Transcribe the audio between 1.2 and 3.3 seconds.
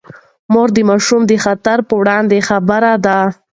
د خطر پر وړاندې خبرده ده.